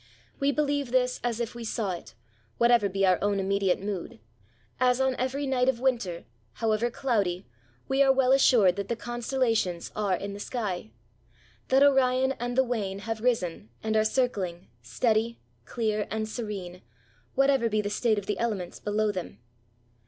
We 0.39 0.51
believe 0.51 0.91
this 0.91 1.19
as 1.23 1.39
if 1.39 1.53
we 1.53 1.63
saw 1.63 1.91
it, 1.91 2.15
whatever 2.57 2.89
be 2.89 3.05
our 3.05 3.19
own 3.23 3.37
DEATH 3.37 3.45
TO 3.45 3.49
THE 3.59 3.71
INVALID. 3.71 3.81
125 3.83 3.83
immediate 3.85 4.15
mood, 4.15 4.19
as, 4.89 4.99
on 4.99 5.15
every 5.23 5.45
night 5.45 5.69
of 5.69 5.79
winter, 5.79 6.25
however 6.53 6.89
cloudy, 6.89 7.45
we 7.87 8.01
are 8.01 8.11
well 8.11 8.31
assured 8.31 8.77
that 8.77 8.87
the 8.87 8.95
con 8.95 9.21
stellations 9.21 9.91
are 9.95 10.15
in 10.15 10.33
the 10.33 10.39
sky,— 10.39 10.89
that 11.69 11.83
Orion 11.83 12.31
and 12.39 12.57
the 12.57 12.63
Wain 12.63 12.97
have 12.97 13.21
risen 13.21 13.69
and 13.83 13.95
are 13.95 14.03
circling, 14.03 14.69
steady, 14.81 15.39
clear 15.65 16.07
and 16.09 16.27
serene, 16.27 16.81
whatever 17.35 17.69
be 17.69 17.79
the 17.81 17.91
state 17.91 18.17
of 18.17 18.25
the 18.25 18.39
elements 18.39 18.79
below 18.79 19.11
them. 19.11 19.37